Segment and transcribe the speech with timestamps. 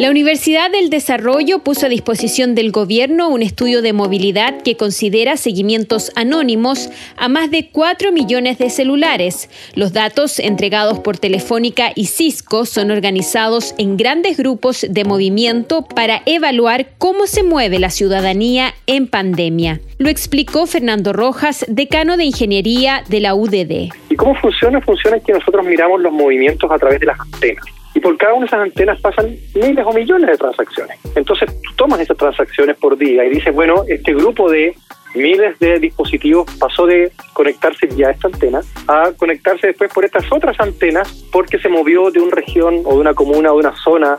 [0.00, 5.36] La Universidad del Desarrollo puso a disposición del gobierno un estudio de movilidad que considera
[5.36, 9.48] seguimientos anónimos a más de 4 millones de celulares.
[9.76, 16.22] Los datos entregados por Telefónica y Cisco son organizados en grandes grupos de movimiento para
[16.26, 19.80] evaluar cómo se mueve la ciudadanía en pandemia.
[19.98, 23.92] Lo explicó Fernando Rojas, decano de Ingeniería de la UDD.
[24.10, 24.80] ¿Y cómo funciona?
[24.80, 28.42] Funciona que nosotros miramos los movimientos a través de las antenas y por cada una
[28.42, 30.98] de esas antenas pasan miles o millones de transacciones.
[31.14, 34.74] Entonces tú tomas esas transacciones por día y dices, bueno, este grupo de
[35.14, 40.58] miles de dispositivos pasó de conectarse vía esta antena a conectarse después por estas otras
[40.58, 44.18] antenas porque se movió de una región o de una comuna o de una zona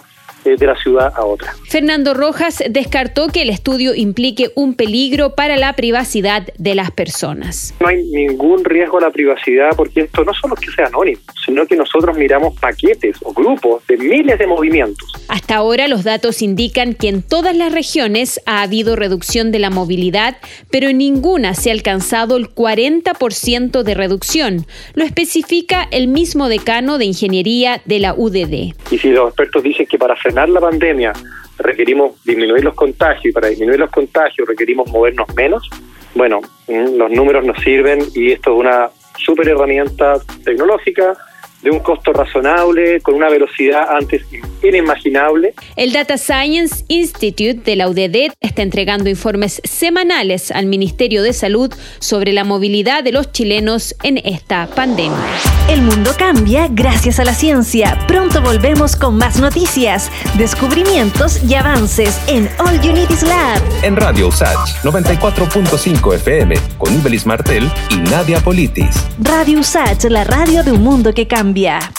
[0.52, 1.54] de la ciudad a otra.
[1.68, 7.74] Fernando Rojas descartó que el estudio implique un peligro para la privacidad de las personas.
[7.80, 11.20] No hay ningún riesgo a la privacidad porque esto no solo es que sea anónimo,
[11.46, 15.12] sino que nosotros miramos paquetes o grupos de miles de movimientos.
[15.28, 19.70] Hasta ahora los datos indican que en todas las regiones ha habido reducción de la
[19.70, 20.38] movilidad,
[20.70, 24.66] pero en ninguna se ha alcanzado el 40% de reducción.
[24.94, 28.74] Lo especifica el mismo decano de Ingeniería de la UDD.
[28.92, 31.14] Y si los expertos dicen que para hacer la pandemia
[31.58, 35.68] requerimos disminuir los contagios y para disminuir los contagios requerimos movernos menos,
[36.14, 41.14] bueno, mm, los números nos sirven y esto es una super herramienta tecnológica
[41.66, 44.22] de un costo razonable, con una velocidad antes
[44.62, 45.56] inimaginable.
[45.76, 51.74] El Data Science Institute de la UDD está entregando informes semanales al Ministerio de Salud
[52.00, 55.18] sobre la movilidad de los chilenos en esta pandemia.
[55.68, 57.98] El mundo cambia gracias a la ciencia.
[58.08, 63.60] Pronto volvemos con más noticias, descubrimientos y avances en All Unities Lab.
[63.82, 69.04] En Radio USACH 94.5 FM con Ibelis Martel y Nadia Politis.
[69.20, 71.55] Radio USACH, la radio de un mundo que cambia.
[71.56, 71.96] cambiar.